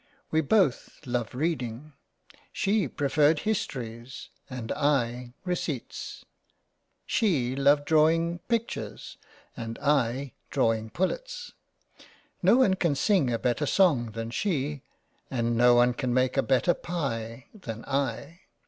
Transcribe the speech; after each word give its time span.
We 0.31 0.41
both 0.41 1.01
loved 1.05 1.35
Reading. 1.35 1.93
She 2.51 2.87
preferred 2.87 3.41
Histories, 3.41 4.29
and 4.49 4.73
/ 5.35 5.45
Receipts. 5.45 6.25
She 7.05 7.55
loved 7.55 7.85
drawing, 7.85 8.39
Pictures, 8.47 9.17
and 9.55 9.77
I 9.77 10.33
drawing 10.49 10.89
Pullets. 10.89 11.53
No 12.41 12.57
one 12.57 12.73
could 12.73 12.97
sing 12.97 13.31
a 13.31 13.37
better 13.37 13.67
song 13.67 14.13
than 14.13 14.31
she, 14.31 14.81
and 15.29 15.55
no 15.55 15.75
one 15.75 15.93
make 16.11 16.35
a 16.35 16.41
better 16.41 16.73
Pye 16.73 17.45
than 17.53 17.85
I. 17.85 18.39